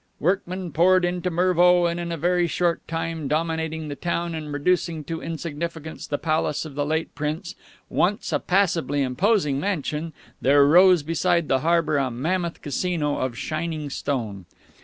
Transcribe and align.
Workmen 0.19 0.71
poured 0.71 1.05
into 1.05 1.29
Mervo, 1.29 1.85
and 1.85 1.99
in 1.99 2.11
a 2.11 2.17
very 2.17 2.47
short 2.47 2.87
time, 2.87 3.27
dominating 3.27 3.87
the 3.87 3.95
town 3.95 4.33
and 4.33 4.51
reducing 4.51 5.03
to 5.03 5.21
insignificance 5.21 6.07
the 6.07 6.17
palace 6.17 6.65
of 6.65 6.73
the 6.73 6.87
late 6.87 7.13
Prince, 7.13 7.53
once 7.87 8.33
a 8.33 8.39
passably 8.39 9.03
imposing 9.03 9.59
mansion, 9.59 10.11
there 10.41 10.65
rose 10.65 11.03
beside 11.03 11.49
the 11.49 11.59
harbor 11.59 11.97
a 11.99 12.09
mammoth 12.09 12.63
Casino 12.63 13.19
of 13.19 13.37
shining 13.37 13.91
stone. 13.91 14.45